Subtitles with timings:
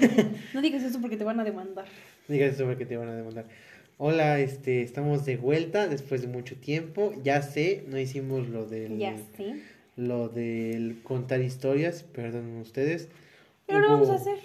[0.54, 1.86] No digas eso porque te van a demandar.
[2.28, 3.46] No digas eso porque te van a demandar.
[3.98, 7.12] Hola, este, estamos de vuelta después de mucho tiempo.
[7.22, 9.62] Ya sé, no hicimos lo del Ya sí.
[9.96, 13.08] lo del contar historias, perdonen ustedes.
[13.66, 14.38] Pero lo vamos a Hubo- hacer.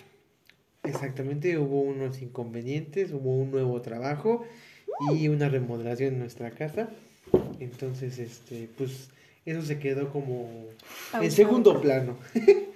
[0.83, 4.45] Exactamente, hubo unos inconvenientes, hubo un nuevo trabajo
[5.15, 6.89] y una remodelación en nuestra casa.
[7.59, 9.09] Entonces, este, pues
[9.45, 10.47] eso se quedó como
[11.19, 12.17] en segundo plano.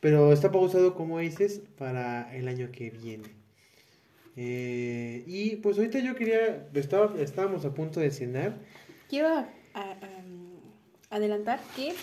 [0.00, 3.28] Pero está pausado, como dices, para el año que viene.
[4.36, 8.56] Eh, y pues ahorita yo quería, estaba, estábamos a punto de cenar.
[9.08, 10.60] Quiero a- a- am,
[11.10, 11.94] adelantar que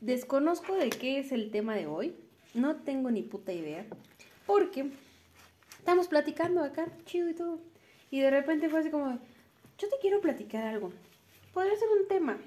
[0.00, 2.14] desconozco de qué es el tema de hoy.
[2.52, 3.86] No tengo ni puta idea.
[4.46, 4.90] Porque
[5.78, 7.58] estamos platicando acá, chido y todo.
[8.10, 9.12] Y de repente fue así como,
[9.78, 10.92] yo te quiero platicar algo.
[11.54, 12.38] Podría ser un tema.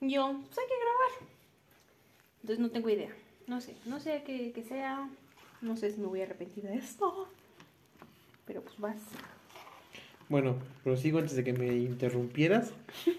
[0.00, 1.28] Yo, pues hay que grabar.
[2.40, 3.10] Entonces no tengo idea.
[3.46, 5.08] No sé, no sé qué, qué sea.
[5.60, 7.28] No sé si me voy a arrepentir de esto.
[8.46, 8.96] Pero pues vas.
[10.28, 12.72] Bueno, prosigo antes de que me interrumpieras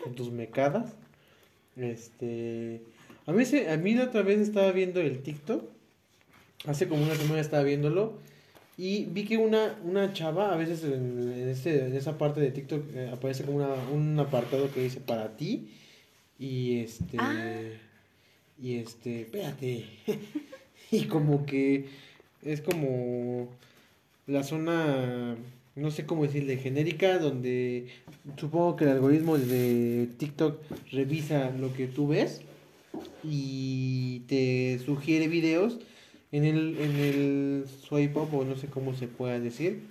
[0.04, 0.94] con tus mecadas.
[1.76, 2.82] Este,
[3.26, 5.64] a mí, se, a mí la otra vez estaba viendo el TikTok.
[6.66, 8.20] Hace como una semana estaba viéndolo.
[8.78, 12.52] Y vi que una, una chava, a veces en, en este, en esa parte de
[12.52, 15.70] TikTok eh, aparece como una, un apartado que dice para ti.
[16.38, 17.18] Y este.
[17.20, 17.42] Ah.
[18.62, 19.22] Y este.
[19.22, 19.86] Espérate.
[20.92, 21.86] y como que
[22.44, 23.50] es como
[24.28, 25.36] la zona,
[25.76, 27.88] no sé cómo decirle, genérica, donde
[28.38, 30.62] supongo que el algoritmo de TikTok
[30.92, 32.42] revisa lo que tú ves
[33.24, 35.80] y te sugiere videos
[36.32, 39.82] en el, en el swipe up, o no sé cómo se pueda decir,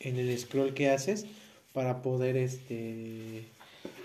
[0.00, 1.26] en el scroll que haces
[1.72, 3.44] para poder este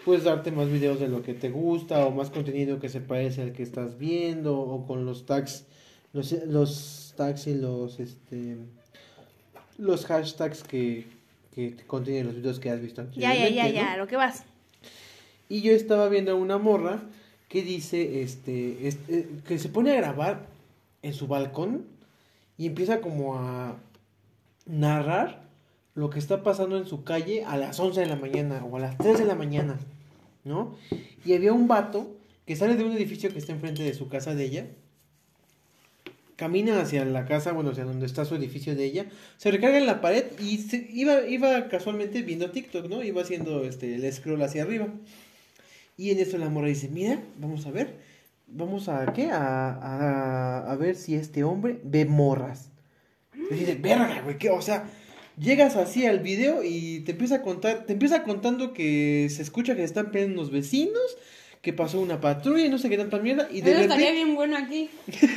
[0.09, 3.43] pues darte más videos de lo que te gusta o más contenido que se parece
[3.43, 5.67] al que estás viendo o con los tags
[6.13, 8.57] los, los tags y los este
[9.77, 11.05] los hashtags que,
[11.53, 14.45] que contienen los videos que has visto Ya, ya, ya, ya, lo que vas.
[15.47, 17.03] Y yo estaba viendo a una morra
[17.47, 20.47] que dice este, este que se pone a grabar
[21.03, 21.85] en su balcón
[22.57, 23.75] y empieza como a
[24.65, 25.43] narrar
[25.93, 28.79] lo que está pasando en su calle a las 11 de la mañana o a
[28.79, 29.77] las 3 de la mañana,
[31.25, 32.15] Y había un vato
[32.45, 34.67] que sale de un edificio que está enfrente de su casa de ella,
[36.35, 39.05] camina hacia la casa, bueno, hacia donde está su edificio de ella,
[39.37, 43.03] se recarga en la pared y se, iba, iba casualmente viendo TikTok, ¿no?
[43.03, 44.87] Iba haciendo este, el scroll hacia arriba.
[45.97, 47.97] Y en eso la morra dice, mira, vamos a ver,
[48.47, 49.29] vamos a, ¿qué?
[49.31, 52.69] A, a, a ver si este hombre ve morras.
[53.51, 54.49] Y dice, verga, güey, ¿qué?
[54.49, 54.89] O sea,
[55.39, 59.73] llegas así al video y te empieza a contar, te empieza contando que se escucha
[59.73, 61.17] que se están peleando unos vecinos,
[61.61, 63.93] que pasó una patrulla y no sé qué tanta mierda, y de Eso repente...
[63.95, 64.89] estaría bien bueno aquí.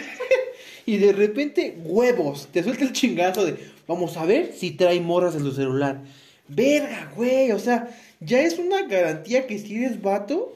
[0.84, 5.36] Y de repente, huevos, te suelta el chingazo de, vamos a ver si trae morras
[5.36, 6.02] en su celular.
[6.48, 7.88] Verga, güey, o sea,
[8.20, 10.54] ya es una garantía que si eres vato,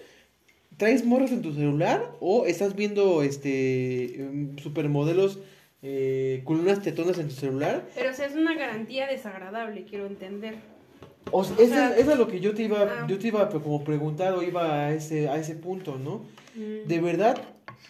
[0.77, 5.39] traes morras en tu celular o estás viendo, este, em, supermodelos
[5.82, 7.87] eh, con unas tetonas en tu celular.
[7.94, 10.54] Pero o sea, es una garantía desagradable, quiero entender.
[11.32, 13.06] O sea, eso, sea, es- eso es lo que yo te iba, ah.
[13.09, 16.25] yo te iba pues, como preguntar o iba a ese, a ese punto, ¿no?
[16.54, 16.87] Mm.
[16.88, 17.37] ¿De verdad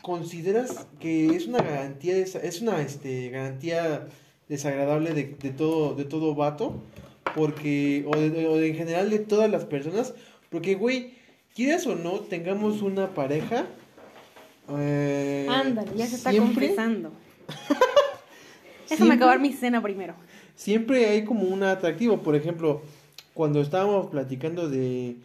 [0.03, 4.07] consideras que es una garantía, desa- es una este, garantía
[4.49, 6.83] desagradable de, de todo, de todo vato?
[7.35, 10.15] Porque, o, de- o de- en general de todas las personas,
[10.51, 11.13] porque, güey,
[11.55, 13.67] quieras o no, tengamos una pareja.
[14.79, 17.13] eh, Ándale, ya se está siempre, confesando.
[18.89, 20.15] Déjame siempre- acabar mi cena primero.
[20.55, 22.83] Siempre hay como un atractivo, por ejemplo,
[23.35, 25.17] cuando estábamos platicando de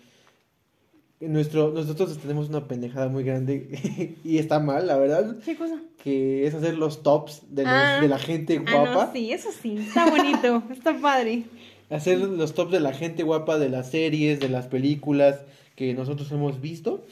[1.22, 5.76] nuestro, nosotros tenemos una pendejada muy grande y está mal, la verdad, ¿Qué cosa?
[6.04, 8.00] que es hacer los tops de, los- Ah.
[8.02, 9.78] de la gente Ah, guapa, no, sí, eso sí.
[9.78, 11.44] Está bonito, está padre.
[11.92, 15.40] hacer los tops de la gente guapa de las series, de las películas
[15.76, 17.06] que nosotros hemos visto,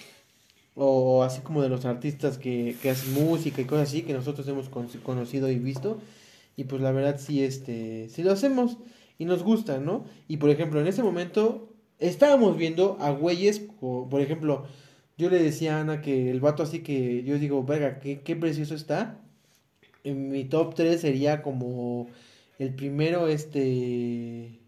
[0.75, 4.47] o así como de los artistas que, que hacen música y cosas así que nosotros
[4.47, 5.99] hemos con- conocido y visto,
[6.55, 8.77] y pues la verdad sí, este, sí lo hacemos
[9.17, 10.05] y nos gusta, ¿no?
[10.27, 11.69] Y por ejemplo, en ese momento
[11.99, 14.65] estábamos viendo a güeyes, por ejemplo,
[15.17, 18.35] yo le decía a Ana que el vato así que yo digo, verga, qué, qué
[18.35, 19.19] precioso está.
[20.03, 22.07] En mi top 3 sería como
[22.57, 24.59] el primero, este,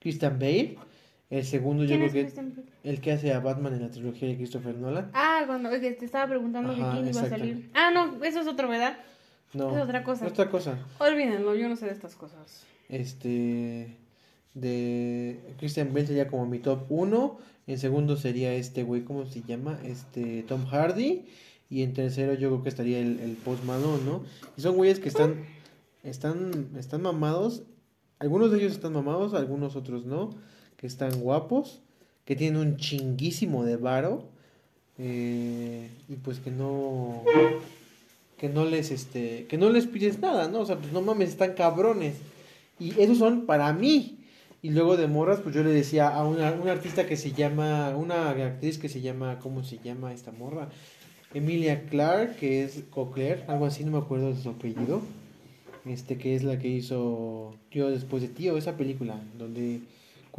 [0.00, 0.76] Christian Bale.
[1.30, 4.28] El segundo yo ¿Quién creo que Christian el que hace a Batman en la trilogía
[4.28, 5.10] de Christopher Nolan.
[5.14, 7.70] Ah, cuando te estaba preguntando de quién iba a salir.
[7.74, 8.98] Ah, no, eso es otro, ¿verdad?
[9.52, 10.26] No, Es otra cosa.
[10.26, 10.78] Otra cosa.
[10.98, 12.64] Olvídenlo, yo no sé de estas cosas.
[12.88, 13.96] Este
[14.54, 17.38] de Christian Bale sería como mi top 1.
[17.68, 19.78] En segundo sería este güey, ¿cómo se llama?
[19.84, 21.26] Este Tom Hardy.
[21.68, 24.24] Y en tercero yo creo que estaría el, el Post Malone, ¿no?
[24.56, 25.44] Y son güeyes que están
[26.02, 27.64] están, están mamados.
[28.18, 30.30] Algunos de ellos están mamados, algunos otros no.
[30.80, 31.82] Que están guapos,
[32.24, 34.24] que tienen un chinguísimo de varo.
[34.96, 37.22] eh, y pues que no.
[38.38, 39.44] Que no les, este.
[39.46, 40.60] Que no les pides nada, ¿no?
[40.60, 42.14] O sea, pues no mames, están cabrones.
[42.78, 44.16] Y esos son para mí.
[44.62, 47.94] Y luego de morras, pues yo le decía a una, una artista que se llama.
[47.96, 49.38] Una actriz que se llama.
[49.40, 50.70] ¿Cómo se llama esta morra?
[51.34, 55.02] Emilia Clark, que es Cochlear, algo así, no me acuerdo de su apellido.
[55.84, 59.80] Este, que es la que hizo Yo después de ti, o esa película, donde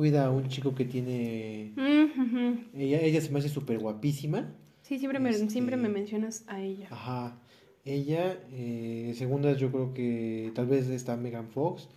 [0.01, 1.73] cuida a un chico que tiene.
[1.75, 2.75] Mm.
[2.75, 4.51] Ella, ella se me hace súper guapísima.
[4.81, 6.87] Sí, siempre me, Este- siempre me mencionas a ella.
[6.89, 7.37] Ajá.
[7.85, 11.87] Ella, eh, segundas, yo creo que tal vez está Megan Fox.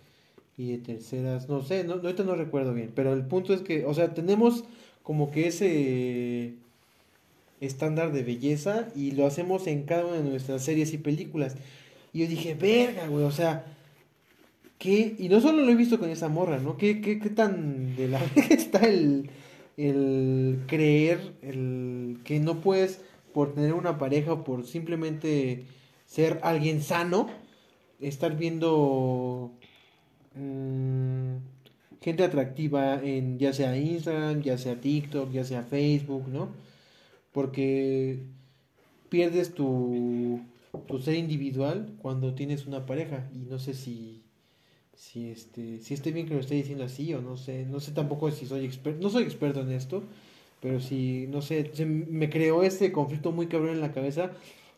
[0.55, 2.91] Y de terceras, no sé, no, ahorita no recuerdo bien.
[2.93, 4.65] Pero el punto es que, o sea, tenemos
[5.01, 6.53] como que ese
[7.59, 11.55] estándar de belleza y lo hacemos en cada una de nuestras series y películas.
[12.13, 13.65] Y yo dije, verga, güey, o sea,
[14.77, 15.15] ¿qué?
[15.17, 16.77] Y no solo lo he visto con esa morra, ¿no?
[16.77, 19.29] ¿Qué, qué, qué tan de la está el,
[19.77, 23.01] el creer, el que no puedes,
[23.33, 25.65] por tener una pareja o por simplemente
[26.05, 27.27] ser alguien sano,
[27.99, 29.51] estar viendo
[30.35, 31.37] mm,
[32.01, 36.49] gente atractiva en ya sea Instagram, ya sea TikTok, ya sea Facebook, ¿no?
[37.31, 38.19] Porque
[39.09, 40.41] pierdes tu,
[40.87, 44.24] tu ser individual cuando tienes una pareja y no sé si
[44.95, 47.91] si este si esté bien que lo esté diciendo así o no sé no sé
[47.91, 50.03] tampoco si soy experto no soy experto en esto
[50.61, 54.31] pero si no sé se me creó este conflicto muy cabrón en la cabeza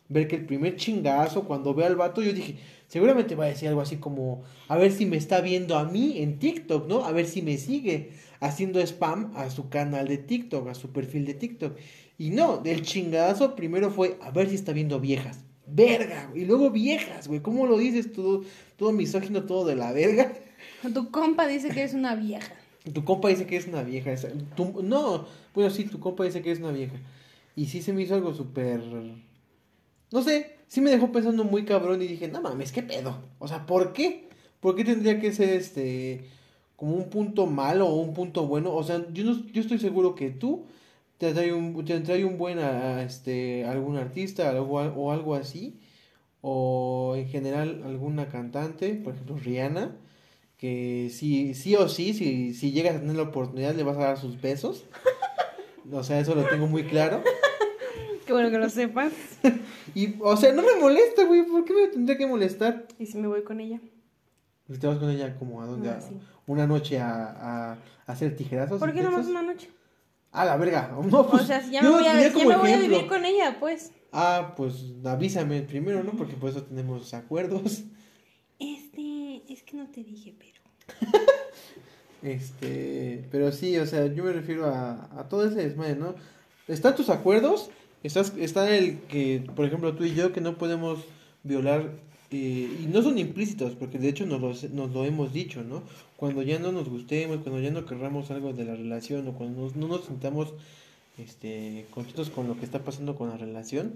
[0.09, 2.55] ver que el primer chingazo cuando ve al vato yo dije
[2.87, 6.15] seguramente va a decir algo así como a ver si me está viendo a mí
[6.17, 10.67] en TikTok no a ver si me sigue haciendo spam a su canal de TikTok
[10.67, 11.77] a su perfil de TikTok
[12.17, 16.45] y no del chingazo primero fue a ver si está viendo viejas verga güey, y
[16.45, 18.43] luego viejas güey cómo lo dices todo
[18.77, 20.31] todo misógino todo de la verga
[20.93, 22.53] Tu compa dice que eres una vieja.
[22.93, 24.11] tu compa dice que es una vieja.
[24.11, 26.95] esa- tu- no, bueno, sí, tu compa dice que es una vieja.
[27.55, 28.79] Y sí se me hizo algo súper...
[30.11, 33.17] No sé, sí me dejó pensando muy cabrón y dije, no mames, ¿qué pedo?
[33.39, 34.29] O sea, ¿por qué?
[34.61, 36.25] ¿Por qué tendría que ser este...
[36.75, 38.73] como un punto malo o un punto bueno?
[38.73, 40.65] O sea, yo, no, yo estoy seguro que tú
[41.17, 45.79] te trae un, te un buen a, a, este, algún artista algo, o algo así.
[46.41, 49.95] O en general alguna cantante, por ejemplo Rihanna
[50.57, 54.01] que sí, sí o sí, si, si llegas a tener la oportunidad, le vas a
[54.01, 54.85] dar sus besos.
[55.89, 57.23] O sea, eso lo tengo muy claro.
[58.25, 59.13] Qué bueno que lo sepas.
[59.95, 61.43] Y, o sea, no me molesta, güey.
[61.43, 62.85] ¿Por qué me tendría que molestar?
[62.99, 63.79] ¿Y si me voy con ella?
[64.67, 65.89] Y te vas con ella como a dónde?
[65.89, 66.19] Ah, sí.
[66.45, 68.81] Una noche a, a, a hacer tijerazos.
[68.81, 69.69] ¿Por qué nomás una noche?
[70.31, 70.91] A la verga.
[71.09, 73.25] No, O pues, sea, si ya me voy a, ya me voy a vivir con
[73.25, 73.91] ella, pues.
[74.11, 76.11] Ah, pues avísame primero, ¿no?
[76.11, 77.83] Porque por eso tenemos acuerdos.
[78.59, 81.11] Este, es que no te dije, pero.
[82.23, 86.15] Este, pero sí, o sea, yo me refiero a, a todo ese desmadre, ¿no?
[86.67, 87.69] Están tus acuerdos,
[88.03, 90.99] estás, está el que, por ejemplo, tú y yo, que no podemos
[91.43, 91.91] violar,
[92.31, 95.83] eh, y no son implícitos, porque de hecho nos lo, nos lo hemos dicho, ¿no?
[96.17, 99.61] Cuando ya no nos gustemos, cuando ya no querramos algo de la relación, o cuando
[99.61, 100.53] nos- no nos sintamos
[101.17, 103.93] este, contentos con lo que está pasando con la relación,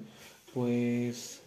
[0.53, 1.41] pues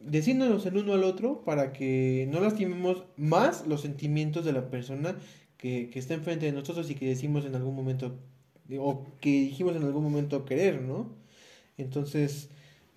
[0.00, 5.16] decíndonos el uno al otro para que no lastimemos más los sentimientos de la persona
[5.58, 8.12] que, que está enfrente de nosotros y que decimos en algún momento,
[8.78, 11.06] o que dijimos en algún momento querer, ¿no?
[11.78, 12.50] Entonces,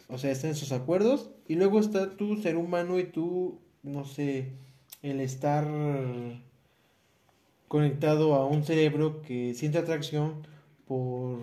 [0.10, 4.52] o sea, están esos acuerdos y luego está tu ser humano y tú, no sé,
[5.02, 5.68] el estar
[7.68, 10.48] conectado a un cerebro que siente atracción
[10.88, 11.40] por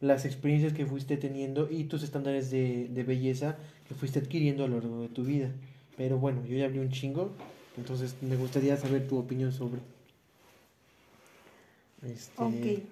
[0.00, 3.56] las experiencias que fuiste teniendo y tus estándares de, de belleza
[3.88, 5.50] que fuiste adquiriendo a lo largo de tu vida.
[5.96, 7.30] Pero bueno, yo ya hablé un chingo,
[7.76, 9.80] entonces me gustaría saber tu opinión sobre.
[12.02, 12.82] Este, Ok.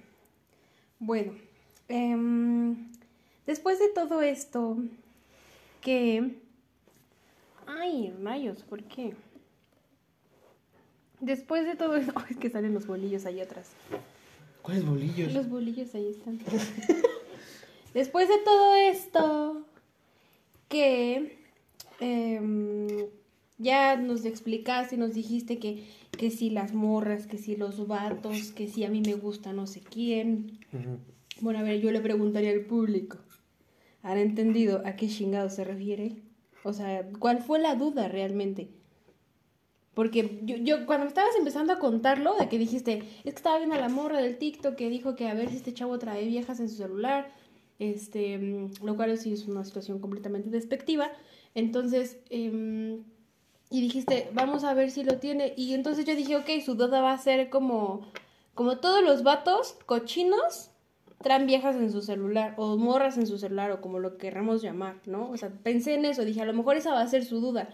[1.00, 1.32] Bueno,
[1.88, 2.76] em,
[3.50, 4.76] después de todo esto,
[5.80, 6.36] que...
[7.66, 9.14] Ay, rayos, ¿por qué?
[11.18, 12.14] Después de todo esto...
[12.30, 13.72] es que salen los bolillos ahí atrás.
[14.62, 15.32] ¿Cuáles bolillos?
[15.32, 16.38] Los bolillos ahí están.
[17.94, 19.66] Después de todo esto,
[20.68, 21.36] que
[21.98, 22.86] em,
[23.58, 28.52] ya nos explicaste y nos dijiste que, que si las morras, que si los vatos,
[28.52, 30.60] que si a mí me gusta no sé quién.
[31.40, 33.18] Bueno, a ver, yo le preguntaría al público.
[34.02, 36.22] ¿Han entendido a qué chingado se refiere?
[36.64, 38.70] O sea, ¿cuál fue la duda realmente?
[39.94, 43.76] Porque yo, yo cuando estabas empezando a contarlo, de que dijiste, es que estaba viendo
[43.76, 46.60] a la morra del TikTok que dijo que a ver si este chavo trae viejas
[46.60, 47.32] en su celular,
[47.78, 51.10] este, mm, lo cual sí es una situación completamente despectiva.
[51.54, 53.04] Entonces, em,
[53.70, 55.54] y dijiste, vamos a ver si lo tiene.
[55.56, 58.10] Y entonces yo dije, ok, su duda va a ser como,
[58.54, 60.69] como todos los vatos cochinos
[61.22, 64.96] traen viejas en su celular, o morras en su celular, o como lo querramos llamar,
[65.06, 65.30] ¿no?
[65.30, 67.68] O sea, pensé en eso, dije, a lo mejor esa va a ser su duda.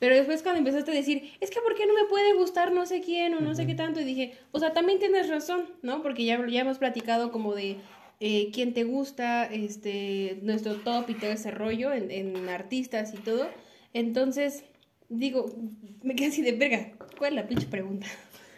[0.00, 2.86] Pero después cuando empezaste a decir, es que ¿por qué no me puede gustar no
[2.86, 4.00] sé quién o no sé qué tanto?
[4.00, 6.02] Y dije, o sea, también tienes razón, ¿no?
[6.02, 7.76] Porque ya, ya hemos platicado como de
[8.18, 13.18] eh, quién te gusta, este, nuestro top y todo ese rollo en, en artistas y
[13.18, 13.46] todo.
[13.92, 14.64] Entonces,
[15.10, 15.54] digo,
[16.02, 18.06] me quedé así de verga, ¿cuál es la pinche pregunta?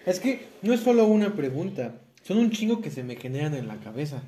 [0.06, 3.69] Es que no es solo una pregunta, son un chingo que se me generan en
[3.69, 4.23] la cabeza.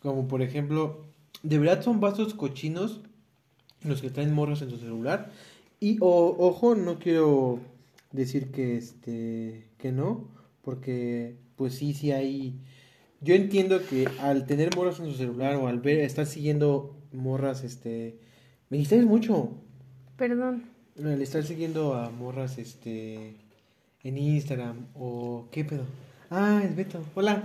[0.00, 1.04] Como por ejemplo,
[1.42, 3.00] ¿de verdad son vasos cochinos
[3.84, 5.30] los que traen morros en su celular?
[5.80, 7.60] Y o- ojo, no quiero
[8.12, 10.28] decir que este que no,
[10.62, 12.58] porque pues sí, sí hay
[13.20, 17.62] yo entiendo que al tener morras en su celular o al ver estar siguiendo morras
[17.64, 18.18] este
[18.70, 19.50] me distraes mucho.
[20.16, 20.64] Perdón.
[20.98, 23.34] Al estar siguiendo a morras este
[24.02, 25.84] en Instagram o qué pedo.
[26.34, 27.04] Ah, es Beto.
[27.14, 27.42] Hola.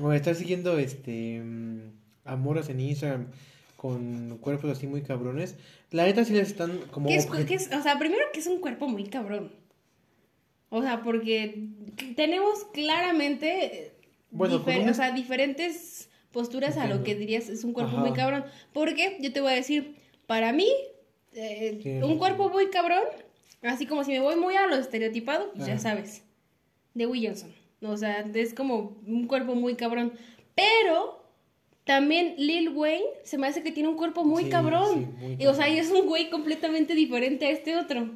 [0.00, 1.80] O estar siguiendo este mm,
[2.26, 3.28] a morras en Instagram
[3.76, 5.56] con cuerpos así muy cabrones.
[5.90, 8.46] La neta sí les están como ¿Qué es, qué es- o sea, primero que es
[8.46, 9.52] un cuerpo muy cabrón.
[10.68, 11.68] O sea, porque
[12.16, 13.92] tenemos claramente eh,
[14.30, 17.92] Bueno, difer- con un- o sea, diferentes posturas a lo que dirías es un cuerpo
[17.96, 18.00] Ajá.
[18.04, 18.44] muy cabrón.
[18.74, 19.96] Porque yo te voy a decir,
[20.26, 20.68] para mí,
[21.32, 23.04] eh, un cuerpo muy cabrón,
[23.62, 26.22] así como si me voy muy a lo estereotipado, pues ya sabes,
[26.94, 27.50] de Williamson.
[27.90, 30.12] O sea, es como un cuerpo muy cabrón.
[30.54, 31.22] Pero
[31.84, 35.14] también Lil Wayne se me hace que tiene un cuerpo muy Sí, cabrón.
[35.18, 38.10] sí, muy y, o sea, y es un güey completamente diferente a este otro.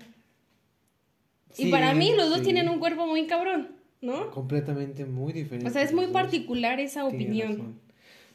[1.57, 3.69] y para mí los dos tienen un cuerpo muy cabrón,
[4.01, 4.31] ¿no?
[4.31, 5.69] completamente muy diferente.
[5.69, 7.49] O sea, es muy particular esa Tienes opinión.
[7.59, 7.81] razón.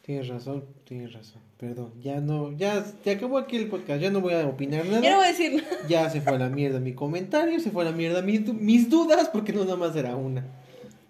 [0.02, 1.42] Tienes razón, tienes razón.
[1.58, 5.00] Perdón, ya no, ya se acabó aquí el podcast, ya no voy a opinar nada.
[5.02, 5.88] Yo no voy a decir nada.
[5.88, 9.30] Ya se fue a la mierda mi comentario, se fue a la mierda mis dudas,
[9.30, 10.46] porque no nada más era una.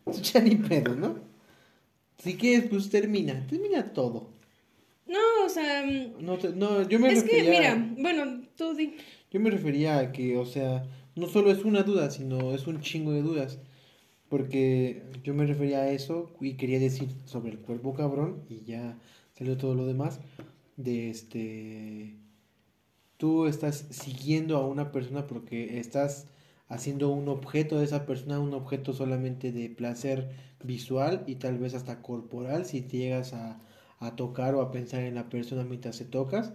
[0.33, 1.15] Ya ni pedo, ¿no?
[2.17, 4.29] Si quieres, pues termina, termina todo.
[5.07, 8.95] No, o sea, mm, No, te- no yo me es que, mira, bueno, tú di.
[9.31, 12.81] yo me refería a que, o sea, no solo es una duda, sino es un
[12.81, 13.59] chingo de dudas.
[14.29, 18.97] Porque yo me refería a eso y quería decir sobre el cuerpo cabrón y ya
[19.37, 20.19] salió todo lo demás.
[20.77, 22.15] De este.
[23.17, 26.27] Tú estás siguiendo a una persona porque estás
[26.67, 30.31] haciendo un objeto de esa persona, un objeto solamente de placer
[30.63, 33.59] visual y tal vez hasta corporal si te llegas a,
[33.99, 36.53] a tocar o a pensar en la persona mientras te tocas.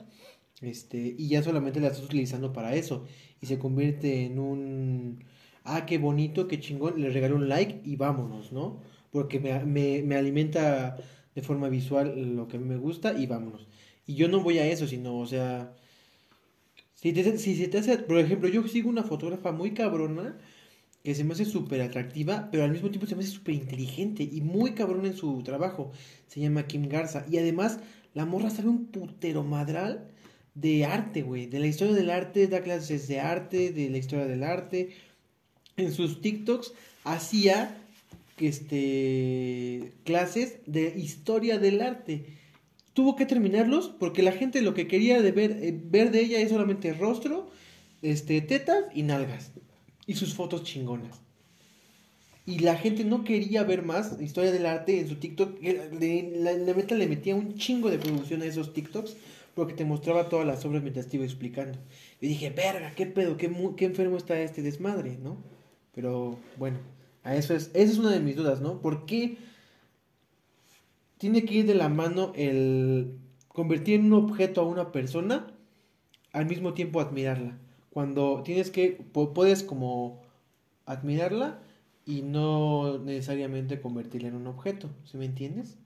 [0.60, 3.04] Este, y ya solamente la estás utilizando para eso.
[3.40, 5.24] Y se convierte en un.
[5.64, 7.00] Ah, qué bonito, qué chingón.
[7.00, 8.82] Le regalo un like y vámonos, ¿no?
[9.10, 10.96] Porque me, me, me alimenta
[11.34, 13.68] de forma visual lo que me gusta y vámonos.
[14.06, 15.74] Y yo no voy a eso, sino, o sea.
[17.00, 17.98] Si, te- si se te hace.
[17.98, 20.36] Por ejemplo, yo sigo una fotógrafa muy cabrona
[21.04, 24.22] que se me hace súper atractiva, pero al mismo tiempo se me hace súper inteligente
[24.24, 25.92] y muy cabrón en su trabajo.
[26.26, 27.24] Se llama Kim Garza.
[27.30, 27.78] Y además,
[28.14, 30.08] la morra sabe un putero madral
[30.54, 31.46] de arte, güey.
[31.46, 34.90] De la historia del arte, da clases de arte, de la historia del arte.
[35.76, 36.72] En sus TikToks
[37.04, 37.76] hacía
[38.38, 42.37] este clases de historia del arte.
[42.98, 46.48] Tuvo que terminarlos porque la gente lo que quería ver, eh, ver de ella es
[46.48, 47.48] solamente rostro,
[48.02, 49.52] este, tetas y nalgas.
[50.04, 51.20] Y sus fotos chingonas.
[52.44, 55.62] Y la gente no quería ver más historia del arte en su TikTok.
[55.62, 59.16] Eh, la, neta le metía un chingo de producción a esos TikToks
[59.54, 61.78] porque te mostraba todas las obras mientras te iba explicando.
[62.20, 65.36] Y dije, verga, qué pedo, qué, qué enfermo está este desmadre, ¿no?
[65.94, 66.78] Pero bueno,
[67.22, 68.82] a eso es, esa es una de mis dudas, ¿no?
[68.82, 69.38] ¿Por qué
[71.18, 75.46] tiene que ir de la mano el convertir en un objeto a una persona
[76.32, 77.58] al mismo tiempo admirarla?
[77.90, 80.22] Cuando tienes que, puedes como
[80.86, 81.60] admirarla
[82.06, 85.76] y no necesariamente convertirla en un objeto, ¿sí me entiendes?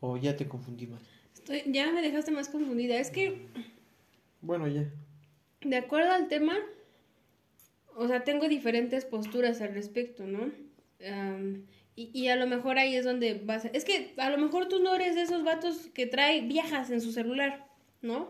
[0.00, 1.02] O ya te confundí más.
[1.34, 2.98] Estoy, ya me dejaste más confundida.
[2.98, 3.46] Es que,
[4.40, 4.90] Bueno, ya.
[5.60, 6.54] de acuerdo al tema,
[7.96, 10.50] o sea, tengo diferentes posturas al respecto, ¿no?
[12.00, 13.68] Y, y a lo mejor ahí es donde vas a...
[13.68, 17.00] Es que a lo mejor tú no eres de esos vatos que trae viejas en
[17.00, 17.66] su celular,
[18.02, 18.28] ¿no?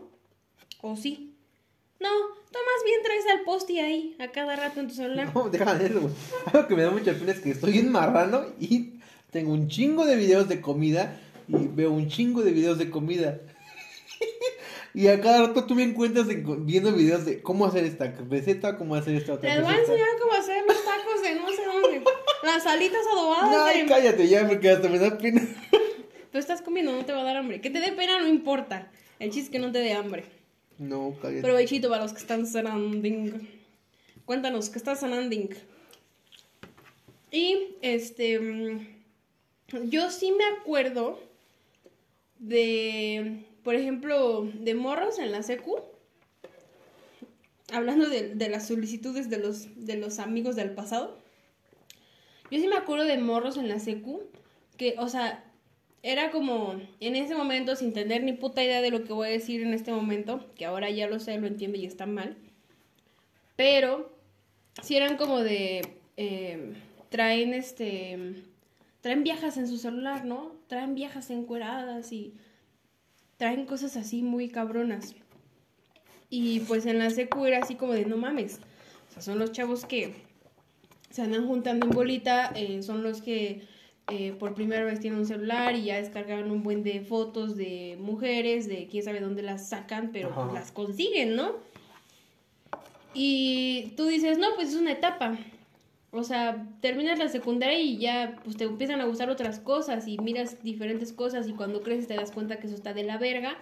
[0.81, 1.35] ¿O sí?
[1.99, 5.31] No, tú más bien traes al posti ahí, a cada rato en tu celular.
[5.33, 6.13] No, deja de eso, güey.
[6.51, 8.93] Algo que me da mucha pena es que estoy en marrano y
[9.29, 13.39] tengo un chingo de videos de comida y veo un chingo de videos de comida.
[14.93, 18.77] y a cada rato tú me encuentras en- viendo videos de cómo hacer esta receta,
[18.77, 19.91] cómo hacer esta otra Te voy a receta.
[19.93, 22.03] enseñar cómo hacer los tacos de no sé dónde.
[22.53, 23.87] Las alitas adobadas Ay, de...
[23.87, 25.41] cállate ya porque hasta me da pena.
[26.31, 27.61] Tú estás comiendo, no te va a dar hambre.
[27.61, 28.91] Que te dé pena no importa.
[29.19, 30.25] El chiste es que no te dé hambre.
[30.77, 31.41] No, cállate.
[31.41, 33.37] Provechito para los que están cenando.
[34.25, 35.35] Cuéntanos, ¿qué estás sanando?
[37.31, 38.39] Y este.
[38.39, 38.87] mm,
[39.89, 41.19] Yo sí me acuerdo
[42.39, 43.45] de.
[43.63, 45.79] Por ejemplo, de morros en la secu.
[47.71, 51.20] Hablando de, de las solicitudes de los, de los amigos del pasado.
[52.51, 54.23] Yo sí me acuerdo de morros en la secu.
[54.77, 55.43] Que, o sea,
[56.03, 59.31] era como en ese momento, sin tener ni puta idea de lo que voy a
[59.31, 62.35] decir en este momento, que ahora ya lo sé, lo entiendo y está mal.
[63.55, 64.11] Pero
[64.81, 65.87] sí eran como de.
[66.17, 66.73] eh,
[67.09, 68.43] traen este.
[69.01, 70.51] Traen viejas en su celular, ¿no?
[70.67, 72.33] Traen viejas encueradas y.
[73.37, 75.15] Traen cosas así muy cabronas.
[76.29, 78.59] Y pues en la secu era así como de no mames.
[79.09, 80.15] O sea, son los chavos que
[81.11, 83.61] se andan juntando en bolita, eh, son los que
[84.07, 87.97] eh, por primera vez tienen un celular y ya descargaron un buen de fotos de
[87.99, 91.55] mujeres, de quién sabe dónde las sacan, pero pues las consiguen, ¿no?
[93.13, 95.37] Y tú dices, no, pues es una etapa.
[96.11, 100.17] O sea, terminas la secundaria y ya pues te empiezan a gustar otras cosas y
[100.17, 103.55] miras diferentes cosas y cuando creces te das cuenta que eso está de la verga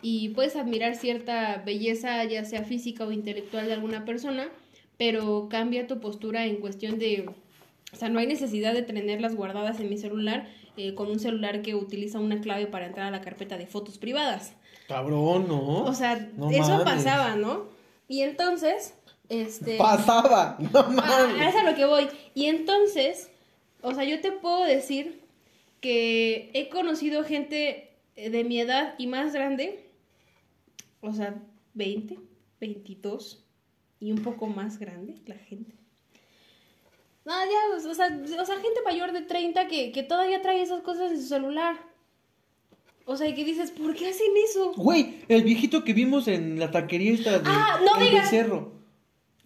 [0.00, 4.48] y puedes admirar cierta belleza, ya sea física o intelectual de alguna persona,
[5.00, 7.24] pero cambia tu postura en cuestión de,
[7.90, 11.62] o sea, no hay necesidad de tenerlas guardadas en mi celular eh, con un celular
[11.62, 14.52] que utiliza una clave para entrar a la carpeta de fotos privadas.
[14.88, 15.84] Cabrón, ¿no?
[15.84, 16.84] O sea, No eso mames.
[16.84, 17.64] pasaba, ¿no?
[18.08, 18.92] Y entonces,
[19.30, 19.78] este...
[19.78, 21.48] Pasaba, no Ah, mames.
[21.48, 22.06] es a lo que voy.
[22.34, 23.30] Y entonces,
[23.80, 25.22] o sea, yo te puedo decir
[25.80, 29.88] que he conocido gente de mi edad y más grande,
[31.00, 31.36] o sea,
[31.72, 32.18] 20,
[32.60, 33.46] 22
[34.00, 35.74] y un poco más grande la gente.
[37.24, 38.06] No, ya, o sea,
[38.40, 41.76] o sea, gente mayor de 30 que, que todavía trae esas cosas en su celular.
[43.04, 44.72] O sea, y que dices, ¿por qué hacen eso?
[44.74, 48.24] Güey, el viejito que vimos en la taquería esta de Ah, no el digas.
[48.30, 48.72] becerro.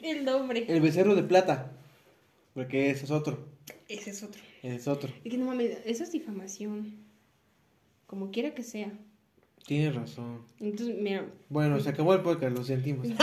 [0.00, 0.66] El nombre.
[0.68, 1.72] El becerro de plata.
[2.52, 3.48] Porque ese es otro.
[3.88, 4.40] Ese es otro.
[4.62, 5.12] Ese es otro.
[5.24, 6.94] Y que no mames, eso es difamación.
[8.06, 8.92] Como quiera que sea.
[9.66, 10.42] Tienes razón.
[10.60, 13.06] Entonces, mira, Bueno, se acabó el podcast, lo sentimos.
[13.08, 13.16] ya,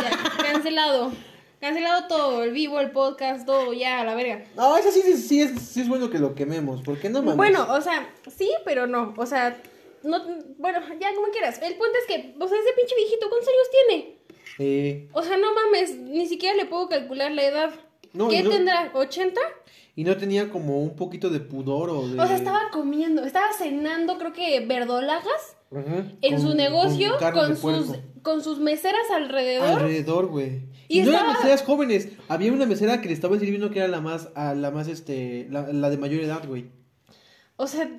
[0.51, 1.11] cancelado.
[1.59, 4.43] Cancelado todo, el vivo, el podcast, todo, ya, a la verga.
[4.55, 6.81] No, eso sí, sí, sí es, sí es bueno que lo quememos.
[6.81, 7.37] ¿Por qué no mames?
[7.37, 9.13] Bueno, o sea, sí, pero no.
[9.17, 9.61] O sea,
[10.03, 10.19] no,
[10.57, 11.59] bueno, ya como quieras.
[11.61, 14.17] El punto es que, o sea, ese pinche viejito, ¿cuántos años tiene?
[14.57, 17.71] Eh, O sea, no mames, ni siquiera le puedo calcular la edad.
[18.13, 18.91] No, ¿Qué no- tendrá?
[18.93, 19.33] ¿80?
[19.95, 22.19] y no tenía como un poquito de pudor o de...
[22.19, 27.59] O sea, estaba comiendo, estaba cenando, creo que verdolagas En con- su negocio con, sus,
[27.59, 27.95] puerco.
[28.21, 29.69] con sus meseras alrededor.
[29.69, 30.63] Alrededor, güey.
[30.89, 32.09] Y Y, no eran meseras jóvenes.
[32.27, 35.47] Había una mesera que le estaba sirviendo que era la más, a la más, este,
[35.49, 36.65] la, la de mayor edad, güey.
[37.55, 37.89] O sea,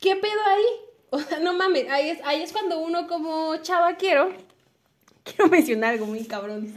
[0.00, 0.64] ¿qué pedo ahí?
[1.10, 4.30] O sea, no mames, ahí es, ahí es cuando uno como chava quiero,
[5.24, 6.72] quiero mencionar algo muy cabrón.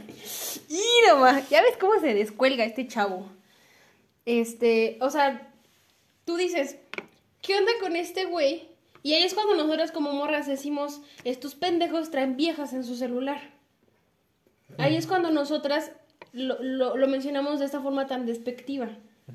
[0.68, 3.26] Y nomás, ya ves cómo se descuelga este chavo.
[4.26, 5.50] Este, o sea,
[6.26, 6.76] tú dices,
[7.40, 8.68] ¿qué onda con este güey?
[9.02, 13.40] Y ahí es cuando nosotras como morras decimos, estos pendejos traen viejas en su celular.
[14.78, 15.92] Ahí es cuando nosotras
[16.32, 18.88] lo, lo- lo mencionamos de esta forma tan despectiva,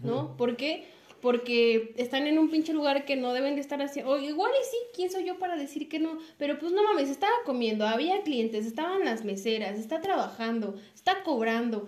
[0.04, 0.38] ¿no?
[0.38, 0.88] ¿Por qué?
[1.22, 4.12] Porque están en un pinche lugar que no deben de estar haciendo.
[4.12, 6.20] O igual y sí, ¿quién soy yo para decir que no?
[6.38, 11.88] Pero pues no mames, estaba comiendo, había clientes, estaban las meseras, está trabajando, está cobrando.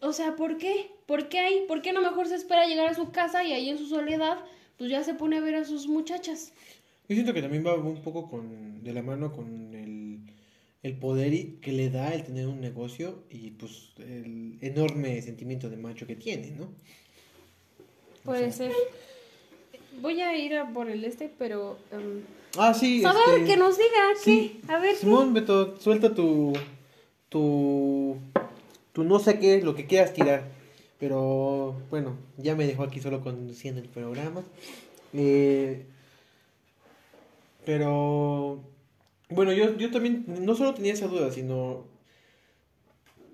[0.00, 0.90] O sea, ¿por qué?
[1.06, 1.64] ¿Por qué ahí?
[1.66, 4.38] ¿Por qué no mejor se espera llegar a su casa y ahí en su soledad,
[4.78, 6.52] pues ya se pone a ver a sus muchachas?
[7.08, 10.20] Yo siento que también va un poco con, de la mano con el,
[10.82, 15.68] el poder y- que le da el tener un negocio y pues el enorme sentimiento
[15.70, 16.68] de macho que tiene, ¿no?
[18.24, 18.72] Puede ser.
[20.00, 21.78] Voy a ir a por el este, pero...
[21.92, 22.22] em,
[22.56, 23.04] Ah, sí.
[23.04, 24.60] a ver, este, que nos diga, sí.
[24.66, 24.72] ¿qué?
[24.72, 25.00] A ver, ¿qué?
[25.00, 26.52] Simón, Beto, suelta tu,
[27.28, 28.16] tu,
[28.92, 30.44] tu no sé qué, lo que quieras tirar.
[30.98, 34.42] Pero bueno, ya me dejó aquí solo conduciendo el programa.
[35.12, 35.86] Eh,
[37.64, 38.62] pero
[39.28, 41.86] bueno, yo, yo también no solo tenía esa duda, sino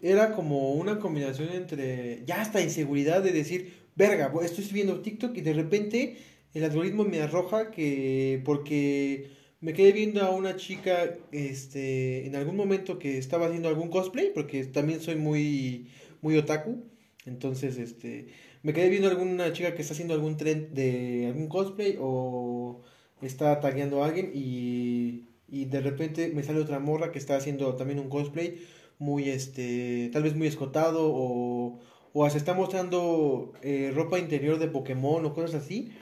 [0.02, 5.40] era como una combinación entre ya hasta inseguridad de decir, verga, estoy viendo TikTok y
[5.42, 6.16] de repente
[6.54, 12.56] el algoritmo me arroja que porque me quedé viendo a una chica este en algún
[12.56, 15.88] momento que estaba haciendo algún cosplay, porque también soy muy
[16.22, 16.82] muy otaku,
[17.26, 18.28] entonces este
[18.62, 22.82] me quedé viendo alguna chica que está haciendo algún trend de algún cosplay o
[23.22, 27.74] está tagueando a alguien y, y de repente me sale otra morra que está haciendo
[27.76, 28.62] también un cosplay
[28.98, 31.80] muy este tal vez muy escotado o
[32.12, 35.92] o se está mostrando eh, ropa interior de Pokémon o cosas así.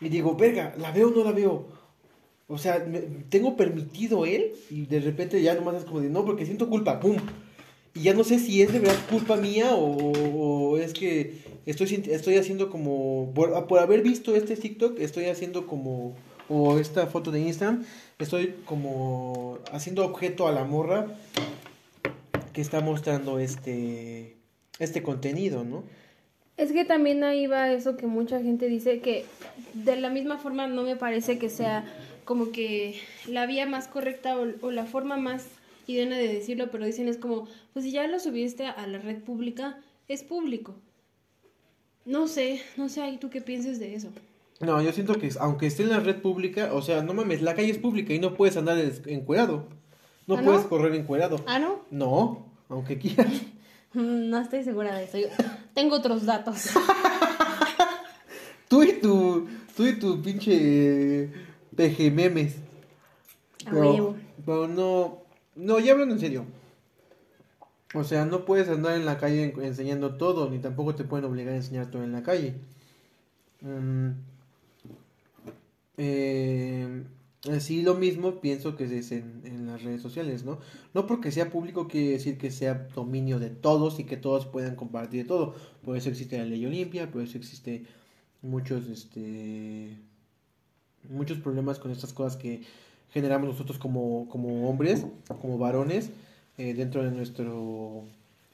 [0.00, 1.68] Y digo verga la veo o no la veo
[2.48, 2.84] o sea
[3.28, 6.98] tengo permitido él y de repente ya nomás es como de no porque siento culpa
[6.98, 7.16] pum
[7.94, 12.36] Y ya no sé si es de verdad culpa mía o, es que estoy, estoy
[12.36, 16.14] haciendo como, por, por haber visto este TikTok, estoy haciendo como,
[16.48, 17.84] o esta foto de Instagram,
[18.18, 21.06] estoy como haciendo objeto a la morra
[22.52, 24.36] que está mostrando este,
[24.78, 25.82] este contenido, ¿no?
[26.56, 29.24] Es que también ahí va eso que mucha gente dice que
[29.72, 31.84] de la misma forma no me parece que sea
[32.24, 35.46] como que la vía más correcta o la forma más
[35.96, 39.22] idónea de decirlo, pero dicen es como, pues si ya lo subiste a la red
[39.22, 40.74] pública, es público.
[42.04, 44.08] No sé, no sé ahí tú qué pienses de eso.
[44.60, 47.54] No, yo siento que aunque esté en la red pública, o sea, no mames, la
[47.54, 48.76] calle es pública y no puedes andar
[49.06, 49.68] encuerado.
[50.26, 50.44] No ¿Ah, no?
[50.44, 51.42] puedes correr encuerado.
[51.46, 51.80] Ah, ¿no?
[51.90, 53.32] No, aunque quieras.
[53.92, 55.18] No estoy segura de eso.
[55.18, 55.26] Yo
[55.74, 56.70] tengo otros datos.
[58.68, 61.28] Tú y tu, tú y tu pinche
[61.74, 62.54] peje memes.
[63.68, 64.14] Pero,
[64.46, 65.22] pero no,
[65.56, 66.46] no, ya hablando en serio.
[67.94, 71.24] O sea, no puedes andar en la calle en- enseñando todo, ni tampoco te pueden
[71.26, 72.54] obligar a enseñar todo en la calle.
[73.62, 74.10] Mm,
[75.96, 77.04] eh,
[77.82, 80.58] lo mismo pienso que es en, en las redes sociales, ¿no?
[80.94, 84.76] No porque sea público quiere decir que sea dominio de todos y que todos puedan
[84.76, 85.54] compartir todo.
[85.84, 87.84] Por eso existe la ley Olimpia, por eso existe
[88.42, 89.96] muchos, este,
[91.08, 92.62] muchos problemas con estas cosas que
[93.12, 95.06] generamos nosotros como, como hombres,
[95.40, 96.10] como varones,
[96.58, 98.04] eh, dentro de nuestro,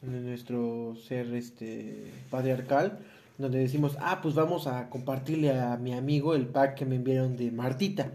[0.01, 2.99] de nuestro ser este, patriarcal,
[3.37, 7.37] donde decimos, ah, pues vamos a compartirle a mi amigo el pack que me enviaron
[7.37, 8.11] de Martita.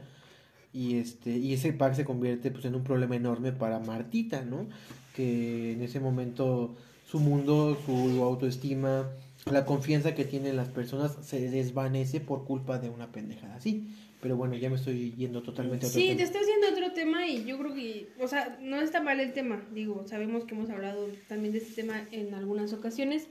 [0.73, 4.67] Y, este, y ese pack se convierte pues, en un problema enorme para Martita, ¿no?
[5.15, 6.75] Que en ese momento
[7.07, 9.07] su mundo, su autoestima,
[9.51, 13.87] la confianza que tienen las personas se desvanece por culpa de una pendejada así.
[14.23, 16.17] Pero bueno, ya me estoy yendo totalmente a otro Sí, tema.
[16.19, 19.33] te estoy haciendo otro tema y yo creo que, o sea, no está mal el
[19.33, 19.61] tema.
[19.73, 23.27] Digo, sabemos que hemos hablado también de este tema en algunas ocasiones,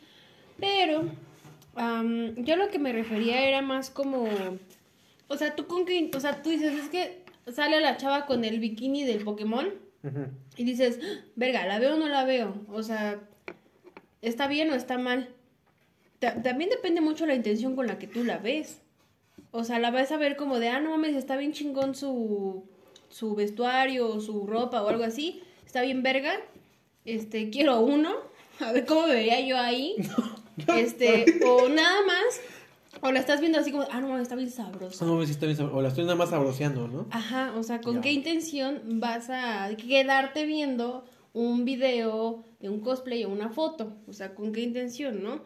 [0.60, 1.06] pero
[1.76, 4.28] am, yo lo que me refería era más como,
[5.30, 8.44] o sea, tú con que, o sea, tú dices, es que sale la chava con
[8.44, 9.70] el bikini del Pokémon
[10.58, 11.00] y dices,
[11.38, 12.66] verga, ¿la veo o no la veo?
[12.68, 13.18] O sea,
[14.22, 15.30] ¿está bien o está mal?
[16.20, 18.82] Ta- también depende mucho la intención con la que tú la ves.
[19.52, 22.64] O sea, la vas a ver como de, ah, no mames, está bien chingón su,
[23.10, 25.42] su vestuario, o su ropa o algo así.
[25.66, 26.34] Está bien verga.
[27.06, 28.12] Este, quiero uno.
[28.60, 29.96] A ver cómo me vería yo ahí.
[30.78, 32.42] Este, o nada más.
[33.02, 35.06] O la estás viendo así como, ah, no mames, está bien sabroso.
[35.06, 37.08] No, sí está bien sab- o la estoy nada más sabroseando, ¿no?
[37.10, 38.02] Ajá, o sea, ¿con Ya.
[38.02, 43.94] qué intención vas a quedarte viendo un video de un cosplay o una foto?
[44.08, 45.42] O sea, ¿con qué intención, no?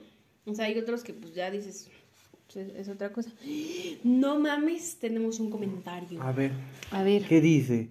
[0.45, 1.89] O sea, hay otros que pues ya dices,
[2.53, 3.29] es, otra cosa.
[4.03, 6.21] No mames, tenemos un comentario.
[6.21, 6.51] A ver,
[6.91, 7.89] A ver, ¿qué dice?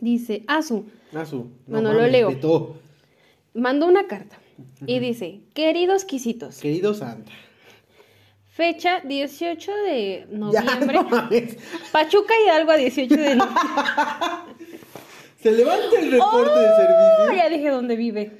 [0.00, 1.48] dice, Azu, Azu.
[1.66, 2.76] Bueno, lo leo.
[3.54, 4.36] mandó una carta
[4.86, 7.32] y dice, queridos quisitos, Querido Santa.
[8.50, 11.56] fecha 18 de Ya, noviembre, no mames.
[11.92, 13.62] Pachuca Hidalgo a 18 de noviembre.
[15.42, 17.36] Se levanta el reporte de Oh, servicio.
[17.36, 18.32] ya dije dónde vive.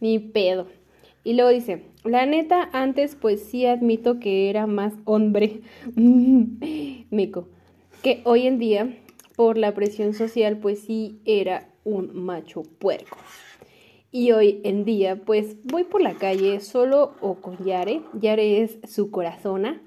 [0.00, 0.68] Ni pedo.
[1.26, 5.60] Y luego dice, la neta, antes pues sí admito que era más hombre,
[5.96, 7.48] mico,
[8.00, 8.96] que hoy en día,
[9.34, 13.18] por la presión social, pues sí era un macho puerco.
[14.12, 18.02] Y hoy en día, pues voy por la calle solo o con Yare.
[18.20, 19.82] Yare es su corazona.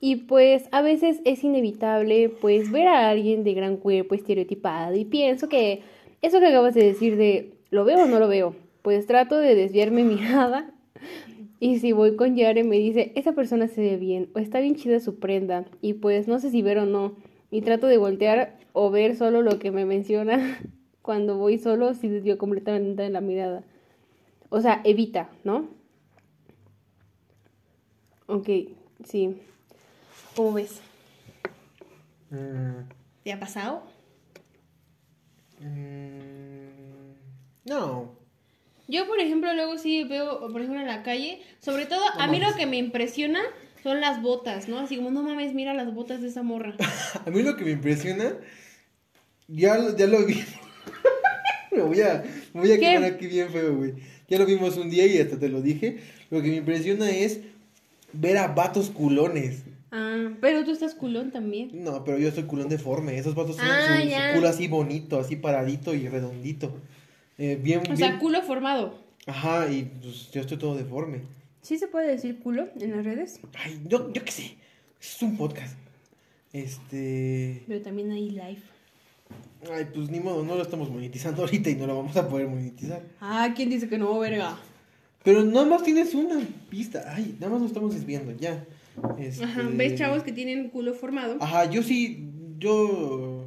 [0.00, 5.04] Y pues a veces es inevitable pues ver a alguien de gran cuerpo estereotipado y
[5.04, 5.82] pienso que
[6.20, 9.54] eso que acabas de decir de lo veo o no lo veo, pues trato de
[9.54, 10.72] desviar mi mirada
[11.60, 14.76] y si voy con Yare me dice esa persona se ve bien o está bien
[14.76, 17.16] chida su prenda y pues no sé si ver o no
[17.50, 20.58] y trato de voltear o ver solo lo que me menciona
[21.02, 23.64] cuando voy solo si desvío completamente de la mirada.
[24.50, 25.68] O sea, evita, ¿no?
[28.26, 28.48] Ok,
[29.04, 29.40] sí.
[30.36, 30.80] ¿Cómo ves?
[32.30, 32.88] Mm,
[33.24, 33.82] ¿Te ha pasado?
[35.60, 37.14] mm,
[37.64, 38.17] no.
[38.88, 42.26] Yo, por ejemplo, luego sí veo, por ejemplo, en la calle, sobre todo, No a
[42.26, 43.40] mí lo que me impresiona
[43.82, 44.78] son las botas, ¿no?
[44.78, 46.74] Así como, no mames, mira las botas de esa morra.
[47.26, 48.32] A mí lo que me impresiona,
[49.46, 50.42] ya, lo- ya lo vi.
[51.72, 52.24] me voy a,
[52.54, 52.80] me voy a ¿Qué?
[52.80, 53.94] quedar aquí bien feo, güey.
[54.28, 55.98] Ya lo vimos un día y hasta te lo dije.
[56.30, 57.40] Lo que me impresiona es
[58.12, 59.62] ver a vatos culones.
[59.90, 61.70] Ah, pero tú estás culón también.
[61.72, 63.16] No, pero yo soy culón deforme.
[63.18, 66.74] Esos vatos tienen Ah, su- su, culo así bonito, así paradito y redondito.
[67.38, 67.96] Eh, bien, O bien.
[67.96, 68.98] sea, culo formado.
[69.26, 71.22] Ajá, y pues yo estoy todo deforme.
[71.62, 73.40] ¿Sí se puede decir culo en las redes?
[73.58, 74.56] Ay, yo, yo qué sé.
[75.00, 75.76] Es un podcast.
[76.52, 77.62] Este.
[77.66, 78.62] Pero también hay live.
[79.70, 82.48] Ay, pues ni modo, no lo estamos monetizando ahorita y no lo vamos a poder
[82.48, 83.02] monetizar.
[83.20, 84.56] Ah, ¿quién dice que no, verga?
[85.22, 87.04] Pero nada más tienes una pista.
[87.14, 88.64] Ay, nada más nos estamos desviando, ya.
[89.18, 89.44] Este...
[89.44, 91.36] Ajá, ¿ves chavos que tienen culo formado?
[91.40, 93.37] Ajá, yo sí, yo,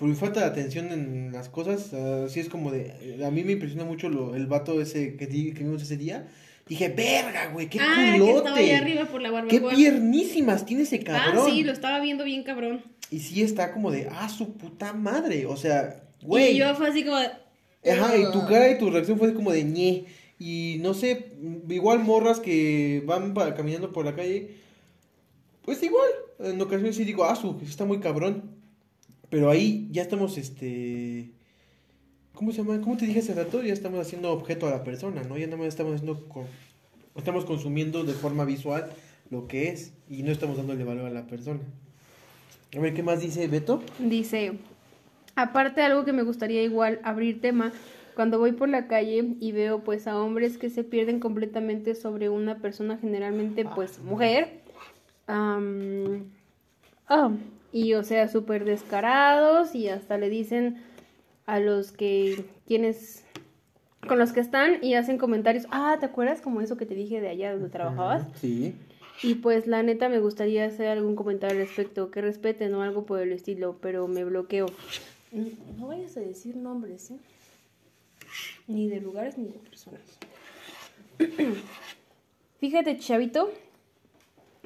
[0.00, 3.52] por mi falta de atención en las cosas, así es como de, a mí me
[3.52, 6.26] impresiona mucho lo, el vato ese que, que vimos ese día.
[6.66, 8.38] Dije, verga, güey, qué ah, que culote.
[8.38, 9.74] estaba ahí arriba por la Qué barbacoa.
[9.74, 11.50] piernísimas tiene ese Ah, cabrón.
[11.50, 12.82] sí, lo estaba viendo bien cabrón.
[13.10, 15.44] Y sí está como de, ah, su puta madre.
[15.44, 16.52] O sea, güey.
[16.54, 17.26] Y yo fue así como de...
[17.92, 20.06] Ajá, y tu cara y tu reacción fue como de ñe.
[20.38, 21.32] Y no sé,
[21.68, 24.52] igual morras que van caminando por la calle.
[25.62, 26.08] Pues igual,
[26.38, 28.59] en ocasiones sí digo, ah, su, está muy cabrón.
[29.30, 31.30] Pero ahí ya estamos, este.
[32.34, 32.80] ¿Cómo se llama?
[32.80, 33.62] ¿Cómo te dije hace rato?
[33.62, 35.38] Ya estamos haciendo objeto a la persona, ¿no?
[35.38, 36.26] Ya nada más estamos haciendo.
[37.16, 38.90] Estamos consumiendo de forma visual
[39.30, 39.92] lo que es.
[40.08, 41.60] Y no estamos dándole valor a la persona.
[42.76, 43.82] A ver, ¿qué más dice Beto?
[43.98, 44.52] Dice,
[45.34, 47.72] aparte algo que me gustaría igual abrir tema,
[48.14, 52.28] cuando voy por la calle y veo pues a hombres que se pierden completamente sobre
[52.28, 54.60] una persona generalmente pues mujer,
[55.26, 56.26] am,
[57.08, 57.30] ah,
[57.72, 60.82] y o sea súper descarados y hasta le dicen
[61.46, 63.24] a los que quienes
[64.06, 67.20] con los que están y hacen comentarios, ah, ¿te acuerdas como eso que te dije
[67.20, 68.26] de allá donde trabajabas?
[68.40, 68.74] Sí.
[69.22, 73.04] Y pues la neta me gustaría hacer algún comentario al respecto, que respeten o algo
[73.04, 74.66] por el estilo, pero me bloqueo.
[75.32, 77.18] Mm, No vayas a decir nombres, ¿eh?
[78.66, 80.00] Ni de lugares ni de personas.
[82.60, 83.52] Fíjate, chavito,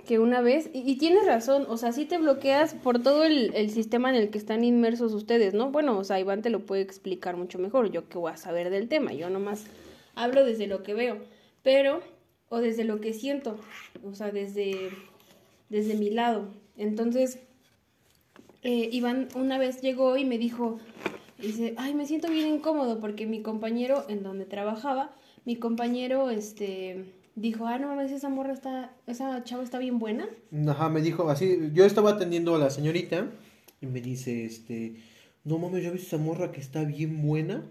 [0.07, 3.71] que una vez, y, tienes razón, o sea, sí te bloqueas por todo el, el
[3.71, 5.71] sistema en el que están inmersos ustedes, ¿no?
[5.71, 8.71] Bueno, o sea, Iván te lo puede explicar mucho mejor, yo que voy a saber
[8.71, 9.67] del tema, yo nomás
[10.15, 11.19] hablo desde lo que veo,
[11.63, 12.01] pero,
[12.49, 13.59] o desde lo que siento,
[14.05, 14.91] o sea, desde,
[15.69, 16.49] desde mi lado.
[16.77, 17.39] Entonces,
[18.63, 20.79] eh, Iván una vez llegó y me dijo,
[21.39, 25.15] dice, ay, me siento bien incómodo porque mi compañero en donde trabajaba,
[25.45, 27.05] mi compañero, este,
[27.37, 30.27] dijo, ah, no mames, esa morra está, esa chava está bien buena.
[30.69, 33.31] Ajá, me dijo así, yo estaba atendiendo a la señorita
[33.81, 34.95] y me dice, este,
[35.45, 37.65] no mames, ¿ya ves esa morra que está bien buena?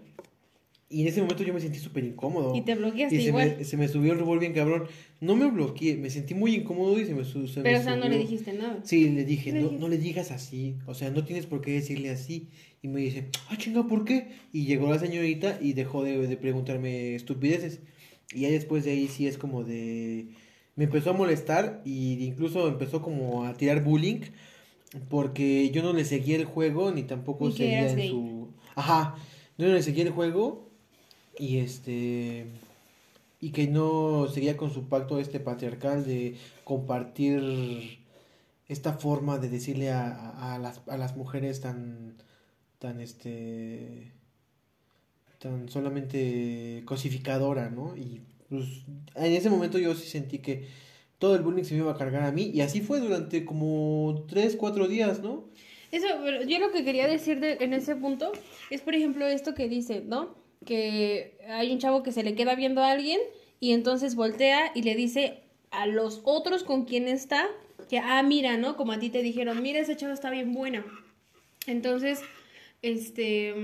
[0.90, 2.54] Y en ese momento yo me sentí súper incómodo.
[2.54, 3.56] Y te bloqueaste Y se igual.
[3.58, 4.84] me, se me subió el rubor bien cabrón.
[5.20, 7.82] No me bloqueé, me sentí muy incómodo y se me, su- se me Pero, o
[7.82, 8.78] sea, no le dijiste nada.
[8.84, 9.78] Sí, le dije, no, dijiste.
[9.80, 12.48] no le digas así, o sea, no tienes por qué decirle así.
[12.82, 14.28] Y me dice, ah, chinga, ¿por qué?
[14.52, 17.80] Y llegó la señorita y dejó de, de preguntarme estupideces.
[18.34, 20.28] Y ya después de ahí sí es como de...
[20.76, 24.20] Me empezó a molestar y incluso empezó como a tirar bullying
[25.08, 28.48] porque yo no le seguía el juego ni tampoco Ni seguía en su...
[28.74, 29.16] Ajá,
[29.58, 30.68] yo no le seguía el juego
[31.38, 32.46] y este...
[33.40, 37.98] Y que no seguía con su pacto este patriarcal de compartir
[38.68, 42.14] esta forma de decirle a, a- a las, a las mujeres tan,
[42.78, 44.12] tan, este,
[45.44, 47.94] tan solamente cosificadora, ¿no?
[47.96, 48.64] Y pues
[49.14, 50.66] en ese momento yo sí sentí que
[51.18, 54.24] todo el bullying se me iba a cargar a mí y así fue durante como
[54.26, 55.44] tres, cuatro días, ¿no?
[55.92, 58.32] Eso, pero yo lo que quería decir de- en ese punto
[58.70, 60.34] es, por ejemplo, esto que dice, ¿no?
[60.64, 63.20] Que hay un chavo que se le queda viendo a alguien
[63.60, 67.46] y entonces voltea y le dice a los otros con quien está
[67.90, 68.76] que, ah, mira, ¿no?
[68.78, 70.84] Como a ti te dijeron, mira, esa chava está bien buena.
[71.66, 72.20] Entonces,
[72.82, 73.54] este,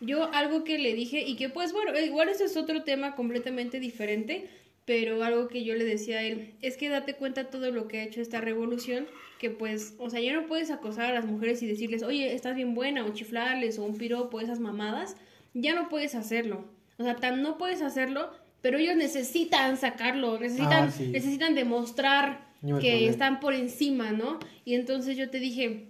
[0.00, 3.80] yo algo que le dije y que pues bueno, igual ese es otro tema completamente
[3.80, 4.48] diferente,
[4.84, 8.00] pero algo que yo le decía a él es que date cuenta todo lo que
[8.00, 9.06] ha hecho esta revolución,
[9.38, 12.56] que pues, o sea, ya no puedes acosar a las mujeres y decirles, oye, estás
[12.56, 15.16] bien buena, o chiflarles, o un piropo, esas mamadas,
[15.54, 16.64] ya no puedes hacerlo.
[16.96, 18.30] O sea, tan no puedes hacerlo,
[18.62, 21.08] pero ellos necesitan sacarlo, necesitan, Ah, sí.
[21.08, 22.48] necesitan demostrar
[22.80, 24.40] que están por encima, ¿no?
[24.64, 25.84] Y entonces yo te dije,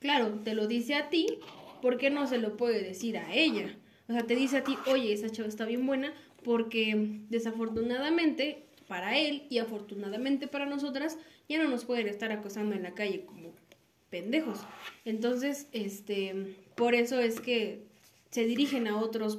[0.00, 1.26] claro, te lo dice a ti,
[1.82, 3.76] ¿por qué no se lo puede decir a ella?
[4.08, 9.18] O sea, te dice a ti, oye, esa chava está bien buena, porque desafortunadamente para
[9.18, 11.18] él y afortunadamente para nosotras,
[11.48, 13.52] ya no nos pueden estar acosando en la calle como
[14.10, 14.60] pendejos.
[15.04, 17.82] Entonces, este, por eso es que
[18.30, 19.38] se dirigen a otros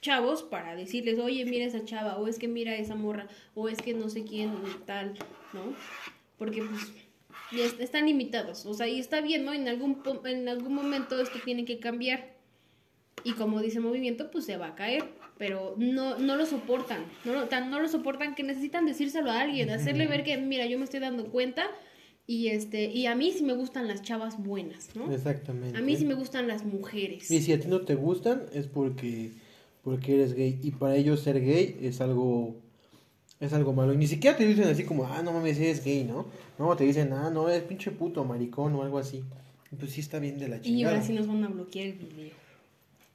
[0.00, 3.82] chavos para decirles, oye, mira esa chava, o es que mira esa morra, o es
[3.82, 4.52] que no sé quién,
[4.86, 5.18] tal,
[5.52, 5.74] ¿no?
[6.38, 6.92] Porque pues
[7.52, 9.52] est- están limitados, o sea, y está bien, ¿no?
[9.52, 12.38] En algún, en algún momento esto tiene que cambiar.
[13.24, 15.04] Y como dice el movimiento, pues se va a caer,
[15.36, 19.40] pero no, no lo soportan, no lo, tan, no lo soportan que necesitan decírselo a
[19.40, 21.66] alguien, hacerle ver que, mira, yo me estoy dando cuenta
[22.26, 25.12] y este y a mí sí me gustan las chavas buenas, ¿no?
[25.12, 25.76] Exactamente.
[25.76, 27.30] A mí sí me gustan las mujeres.
[27.30, 29.32] Y si a ti no te gustan es porque
[29.82, 32.56] porque eres gay y para ellos ser gay es algo
[33.40, 36.04] es algo malo y ni siquiera te dicen así como ah no mames eres gay
[36.04, 36.26] no
[36.58, 39.24] no te dicen ah no eres pinche puto maricón o algo así
[39.78, 40.94] Pues sí está bien de la Y chingada.
[40.96, 42.30] ahora sí nos van a bloquear el video.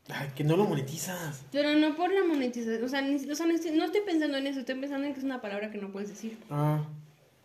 [0.08, 1.44] Ay, que no lo monetizas.
[1.52, 2.84] Pero no por la monetización.
[2.84, 4.60] O sea, ni- o sea, no estoy- pensando en eso.
[4.62, 6.38] Estoy pensando en que es una palabra que no puedes decir.
[6.50, 6.86] Ah,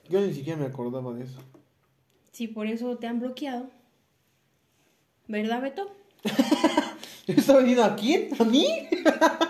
[0.08, 1.40] yo ni siquiera me acordaba de eso.
[2.32, 3.68] Sí, por eso te han bloqueado.
[5.26, 5.90] ¿Verdad, Beto?
[7.26, 8.28] ¿Yo estaba diciendo a quién?
[8.38, 8.66] ¿A mí?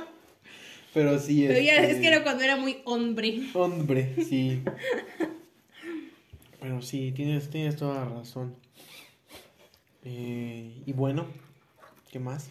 [0.93, 3.41] Pero sí, Pero ya este, es que era cuando era muy hombre.
[3.55, 4.63] Hombre, sí.
[6.61, 8.57] Pero sí, tienes, tienes toda la razón.
[10.05, 11.27] Eh, y bueno,
[12.11, 12.49] ¿qué más?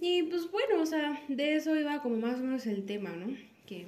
[0.00, 3.36] Y pues bueno, o sea, de eso iba como más o menos el tema, ¿no?
[3.66, 3.86] Que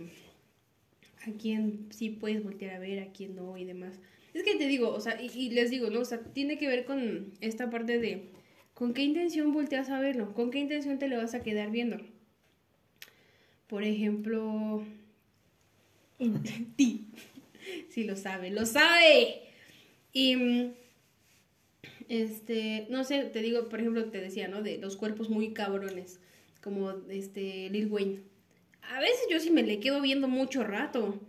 [1.26, 3.98] a quién sí puedes voltear a ver, a quién no y demás.
[4.32, 6.00] Es que te digo, o sea, y, y les digo, ¿no?
[6.00, 8.28] O sea, tiene que ver con esta parte de
[8.74, 11.98] con qué intención volteas a verlo, con qué intención te lo vas a quedar viendo.
[13.66, 14.84] Por ejemplo,
[16.18, 17.06] en ti.
[17.88, 19.42] Sí lo sabe, lo sabe.
[20.12, 20.72] Y
[22.08, 24.62] este, no sé, te digo, por ejemplo, te decía, ¿no?
[24.62, 26.20] De los cuerpos muy cabrones,
[26.62, 28.20] como este Lil Wayne.
[28.82, 31.20] A veces yo sí me le quedo viendo mucho rato.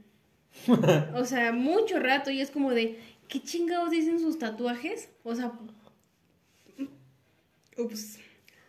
[1.16, 5.10] O sea, mucho rato y es como de, ¿qué chingados dicen sus tatuajes?
[5.24, 5.52] O sea,
[7.78, 8.20] ups,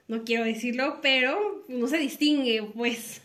[0.09, 3.22] no quiero decirlo, pero no se distingue, pues.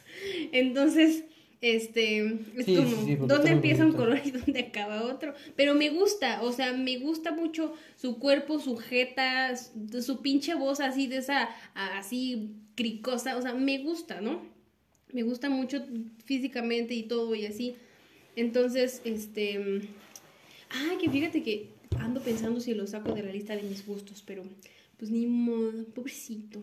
[0.52, 1.24] Entonces,
[1.62, 2.26] este,
[2.58, 5.34] es Sí, como, sí, ¿dónde empieza un color y dónde acaba otro?
[5.56, 10.56] Pero me gusta, o sea, me gusta mucho su cuerpo, su jeta, su, su pinche
[10.56, 14.42] voz así de esa, así cricosa, o sea, me gusta, ¿no?
[15.14, 15.86] Me gusta mucho
[16.26, 17.76] físicamente y todo y así.
[18.36, 19.82] Entonces, este,
[20.70, 21.70] ay, que fíjate que
[22.00, 24.44] ando pensando si lo saco de la lista de mis gustos, pero
[24.98, 26.62] pues ni modo, pobrecito.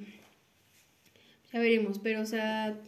[1.52, 2.78] Ya veremos, pero o sea,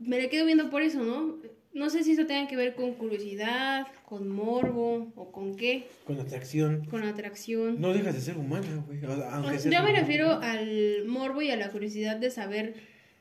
[0.00, 1.36] me le quedo viendo por eso, ¿no?
[1.72, 6.18] No sé si eso tenga que ver con curiosidad, con morbo o con qué, Con
[6.18, 6.84] atracción.
[6.86, 7.80] con atracción.
[7.80, 8.98] No dejas de ser humana, güey.
[9.04, 10.00] o sea, seas Yo me humana.
[10.00, 12.74] refiero al morbo y a la curiosidad de saber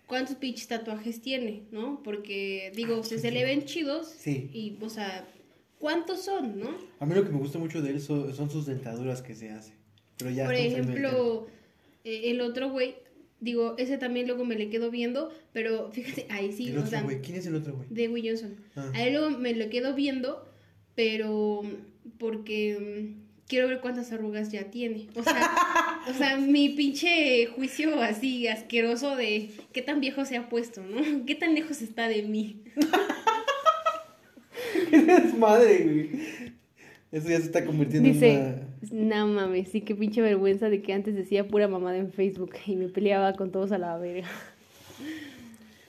[0.07, 2.01] cuántos pinches tatuajes tiene, ¿no?
[2.03, 3.31] Porque, digo, Ah, sí, se sí.
[3.31, 4.49] le ven chidos Sí.
[4.51, 5.27] y, o sea,
[5.77, 6.75] ¿cuántos son, no?
[6.99, 9.51] A mí lo que me gusta mucho de él son, son sus dentaduras que se
[9.51, 9.73] hace.
[10.17, 11.45] Pero ya Por ejemplo,
[12.03, 12.95] eh, el otro güey,
[13.39, 16.89] digo, ese también luego me le quedo viendo, pero fíjate, ahí sí, El o otro
[16.89, 17.21] sea, güey.
[17.21, 17.87] ¿Quién es el otro güey?
[17.89, 18.55] Dewey Johnson.
[18.75, 18.91] Ah.
[18.93, 20.47] A él luego me lo quedo viendo,
[20.95, 21.61] pero
[22.17, 25.07] porque mm, quiero ver cuántas arrugas ya tiene.
[25.15, 25.51] O sea,
[26.09, 31.01] o sea, mi pinche juicio así asqueroso de qué tan viejo se ha puesto, ¿no?
[31.25, 32.61] ¿Qué tan lejos está de mí?
[34.91, 36.09] es madre, güey.
[37.11, 39.25] Eso ya se está convirtiendo en una...
[39.25, 42.75] no mames, sí, qué pinche vergüenza de que antes decía pura mamada en Facebook y
[42.75, 44.29] me peleaba con todos a la verga.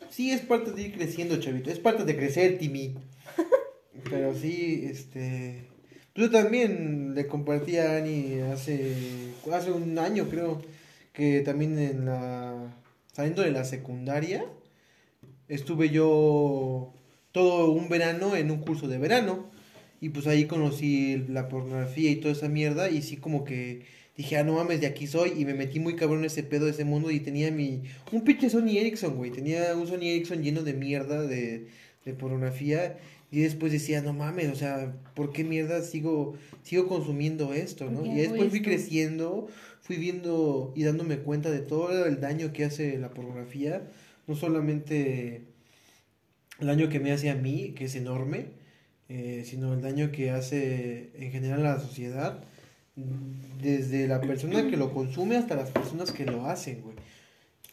[0.09, 1.70] Sí, es parte de ir creciendo, chavito.
[1.70, 2.94] Es parte de crecer, Timmy.
[4.11, 5.68] Pero sí, este...
[6.14, 10.61] Yo también le compartí a Ani hace, hace un año, creo,
[11.12, 12.76] que también en la...
[13.12, 14.44] Saliendo de la secundaria,
[15.48, 16.92] estuve yo
[17.33, 19.50] todo un verano en un curso de verano.
[20.00, 22.90] Y pues ahí conocí la pornografía y toda esa mierda.
[22.90, 23.82] Y sí como que
[24.16, 25.32] dije, ah, no mames, de aquí soy.
[25.36, 27.10] Y me metí muy cabrón en ese pedo de ese mundo.
[27.10, 27.82] Y tenía mi...
[28.12, 29.30] Un pinche Sony Ericsson, güey.
[29.30, 31.68] Tenía un Sony Ericsson lleno de mierda de,
[32.04, 32.96] de pornografía.
[33.32, 36.34] Y después decía, no mames, o sea, ¿por qué mierda sigo,
[36.64, 38.00] sigo consumiendo esto, no?
[38.00, 39.46] ¿Por qué Y después fui creciendo,
[39.82, 43.88] fui viendo y dándome cuenta de todo el daño que hace la pornografía.
[44.26, 45.42] No solamente
[46.58, 48.46] el daño que me hace a mí, que es enorme,
[49.11, 52.38] eh, sino el daño que hace en general a la sociedad,
[53.61, 56.96] desde la persona que lo consume hasta las personas que lo hacen, güey.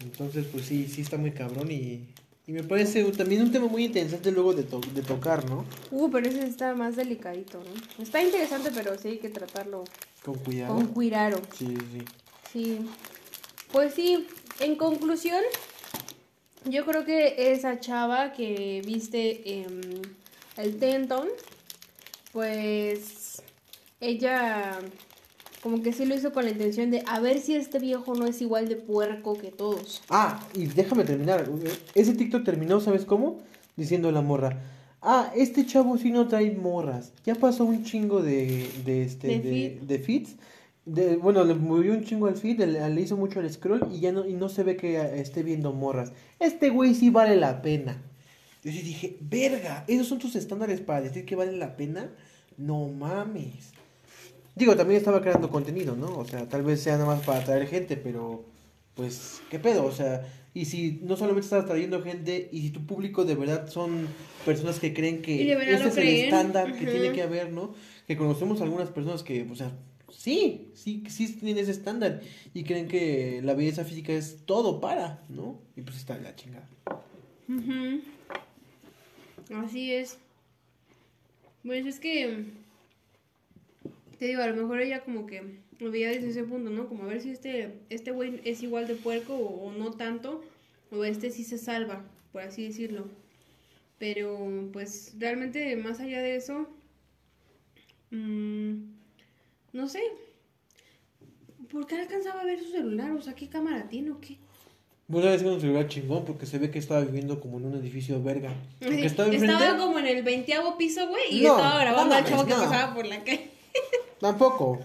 [0.02, 2.08] Entonces, pues sí, sí está muy cabrón y,
[2.46, 5.66] y me parece también un tema muy interesante luego de, to- de tocar, ¿no?
[5.92, 8.04] Uh, pero ese está más delicadito, ¿no?
[8.04, 9.84] Está interesante, pero sí hay que tratarlo
[10.24, 10.76] Con cuidado.
[10.76, 11.42] con cuidado.
[11.58, 12.02] Sí, sí.
[12.54, 12.80] Sí.
[13.72, 14.28] Pues sí,
[14.60, 15.42] en conclusión,
[16.70, 19.82] yo creo que esa chava que viste en
[20.58, 21.28] el Tenton,
[22.34, 23.42] pues
[24.00, 24.80] ella
[25.62, 28.26] como que sí lo hizo con la intención de a ver si este viejo no
[28.26, 30.02] es igual de puerco que todos.
[30.10, 31.50] Ah, y déjame terminar.
[31.96, 33.40] Ese TikTok terminó, ¿sabes cómo?
[33.76, 34.62] Diciendo la morra.
[35.02, 37.12] Ah, este chavo sí no trae morras.
[37.26, 40.28] Ya pasó un chingo de, de este, De de,
[40.86, 44.00] de bueno, le movió un chingo al feed, le, le hizo mucho al scroll y
[44.00, 46.14] ya no, y no se ve que eh, esté viendo morras.
[46.40, 48.02] Este güey sí vale la pena.
[48.68, 52.10] Yo sí dije, verga, ¿esos son tus estándares para decir que vale la pena?
[52.58, 53.72] No mames.
[54.56, 56.18] Digo, también estaba creando contenido, ¿no?
[56.18, 58.44] O sea, tal vez sea nada más para atraer gente, pero
[58.94, 59.86] pues, ¿qué pedo?
[59.86, 63.70] O sea, y si no solamente estás atrayendo gente, y si tu público de verdad
[63.70, 64.06] son
[64.46, 67.74] personas que creen que lo es el estándar que tiene que haber, ¿no?
[68.06, 69.72] Que conocemos algunas personas que, o sea,
[70.12, 72.20] sí, sí, sí tienen ese estándar
[72.54, 75.58] y creen que la belleza física es todo para, ¿no?
[75.78, 76.68] Y pues está la chingada.
[77.48, 78.17] Ujú.
[79.54, 80.18] Así es.
[81.64, 82.46] Pues es que.
[84.20, 86.88] Te digo, a lo mejor ella como que lo veía desde ese punto, ¿no?
[86.88, 90.44] Como a ver si este este güey es igual de puerco o, no tanto,
[90.92, 93.08] o este sí se salva, por así decirlo.
[94.00, 96.68] Pero, pues, realmente, más allá de eso,
[98.12, 98.74] mm,
[99.74, 100.02] no sé.
[101.72, 103.12] ¿Por qué alcanzaba a ver su celular?
[103.12, 104.38] O sea, ¿qué cámara tiene o qué?
[105.10, 107.76] Vos sabes que un celular chingón porque se ve que estaba viviendo como en un
[107.76, 108.54] edificio verga.
[108.80, 109.54] Porque Sí, estaba enfrente.
[109.56, 112.94] estaba como en el veinteavo piso, güey, y No, estaba grabando al chavo que pasaba
[112.94, 113.50] por la calle.
[114.20, 114.80] Tampoco.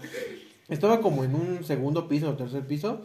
[0.69, 3.01] Estaba como en un segundo piso o tercer piso.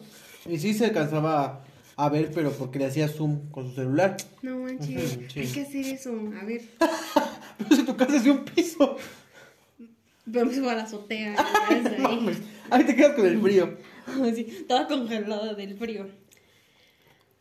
[0.48, 1.64] Y sí se alcanzaba
[1.96, 4.16] a ver, pero porque le hacía zoom con su celular.
[4.42, 5.40] No manches, Ujú, sí.
[5.40, 6.12] hay que hacer eso.
[6.40, 6.62] A ver,
[7.58, 8.96] Pero si tu casa es de un piso.
[10.32, 11.34] pero me subo a la azotea.
[11.68, 11.82] ahí.
[11.98, 12.36] mames.
[12.70, 13.76] Ahí te quedas con el frío.
[14.06, 16.06] Así, toda congelada del frío.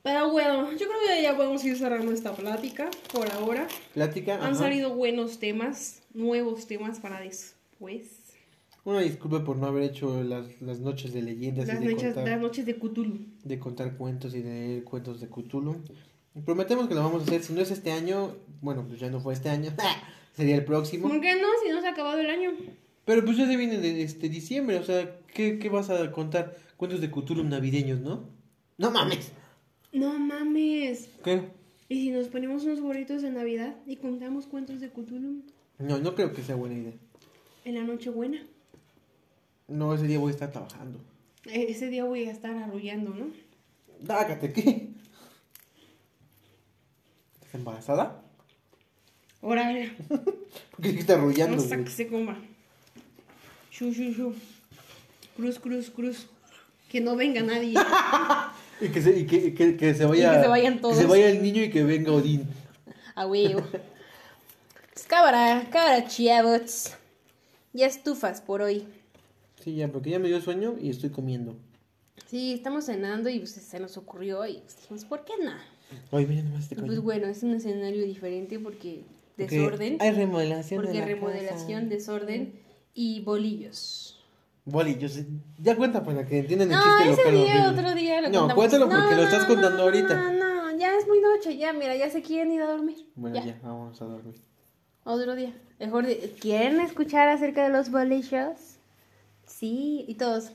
[0.08, 3.68] Pero bueno, yo creo que ya podemos ir cerrando esta plática por ahora.
[3.94, 4.36] Plática.
[4.36, 4.56] Han ajá.
[4.56, 8.06] salido buenos temas, nuevos temas para después.
[8.86, 12.14] Una disculpa por no haber hecho las, las noches de leyendas Las y de noches,
[12.14, 13.20] contar, las noches de Cthulhu.
[13.44, 15.84] de contar cuentos y de leer cuentos de Cthulhu.
[16.46, 17.44] Prometemos que lo vamos a hacer.
[17.44, 19.74] Si no es este año, bueno, pues ya no fue este año.
[20.38, 21.10] Sería el próximo.
[21.10, 21.50] ¿Por qué no?
[21.62, 22.52] Si no se ha acabado el año.
[23.04, 26.56] Pero pues ya se viene de este diciembre, o sea, ¿qué, qué vas a contar?
[26.78, 28.30] Cuentos de Cthulhu navideños, ¿no?
[28.78, 29.34] No mames.
[30.00, 31.10] No mames.
[31.24, 31.42] ¿Qué?
[31.90, 35.44] ¿Y si nos ponemos unos gorritos de Navidad y contamos cuentos de Cthulhu
[35.80, 36.94] No, no creo que sea buena idea.
[37.66, 38.40] en la Nochebuena?
[39.68, 41.00] No, ese día voy a estar trabajando.
[41.46, 43.28] E- Ese día voy a estar arrullando, ¿no?
[44.02, 44.90] Dágate, ¿qué?
[47.36, 48.24] ¿Estás embarazada?
[49.42, 51.84] Órale, ¿Por qué dijiste arrullando, güey?
[51.84, 52.38] que se coma.
[53.72, 54.34] Shu, shu, shu.
[55.36, 56.28] Cruz, cruz, cruz.
[56.90, 57.74] Que no venga nadie.
[58.80, 60.34] Y que se, y que, que, que se vaya...
[60.34, 60.96] Y que se vayan todos.
[60.96, 62.48] Que se vaya el niño y que venga Odín.
[63.16, 63.64] A huevo.
[64.94, 66.94] Pues cámara, cámara, chavos.
[67.74, 68.88] Ya estufas por hoy.
[69.64, 71.56] Sí, ya, porque ya me dio sueño y estoy comiendo.
[72.28, 75.52] Sí, estamos cenando y pues, se nos ocurrió y pues, dijimos, ¿por qué no?
[76.12, 79.04] Ay, mira nomás este Pues bueno, es un escenario diferente porque
[79.38, 79.98] Porque desorden.
[80.00, 81.96] Hay remodelación de Porque la remodelación, casa.
[81.96, 82.54] desorden
[82.94, 84.17] y bolillos.
[84.70, 85.26] Boli, yo sé.
[85.60, 87.80] Ya cuenta para que entiendan el No, chiste ese local día, horrible.
[87.88, 88.54] otro día lo No, contamos.
[88.56, 90.14] cuéntalo porque No, lo estás no, contando ahorita.
[90.14, 90.32] No,
[90.72, 93.08] no, ya es muy noche, ya, mira, ya se quieren ir a dormir.
[93.16, 93.46] Bueno, ya.
[93.46, 93.60] ya.
[93.64, 94.36] vamos a dormir.
[95.06, 95.54] Otro día.
[95.80, 96.06] Mejor,
[96.42, 98.58] ¿quieren escuchar acerca de los bolillos?
[99.46, 100.46] Sí, y todos.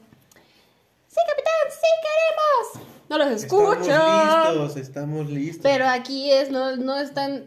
[1.08, 2.88] Sí, capitán, sí queremos.
[3.08, 3.80] No los escuchan.
[3.82, 5.62] Estamos listos, estamos listos.
[5.62, 7.46] Pero aquí es, no, no están.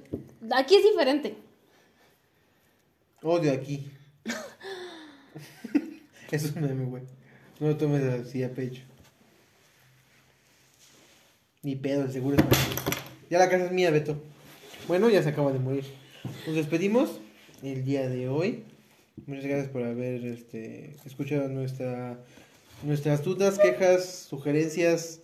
[0.55, 1.37] Aquí es diferente.
[3.21, 3.91] Odio aquí.
[6.35, 7.03] Eso es un meme, güey.
[7.59, 8.81] No lo tomes así a pecho.
[11.63, 12.95] Ni pedo, el seguro es mío.
[13.29, 14.21] Ya la casa es mía, Beto.
[14.87, 15.85] Bueno, ya se acaba de morir.
[16.45, 17.21] Nos despedimos
[17.63, 18.63] el día de hoy.
[19.25, 22.19] Muchas gracias por haber este, escuchado nuestra,
[22.83, 25.21] nuestras dudas, quejas, sugerencias,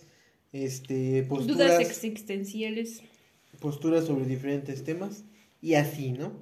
[0.52, 3.02] este, Dudas posturas, existenciales.
[3.60, 5.24] posturas sobre diferentes temas.
[5.60, 6.32] Y así, ¿no?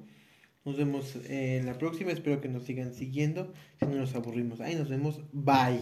[0.64, 2.12] Nos vemos en la próxima.
[2.12, 3.52] Espero que nos sigan siguiendo.
[3.78, 4.60] Si no nos aburrimos.
[4.60, 5.20] Ahí nos vemos.
[5.32, 5.80] Bye.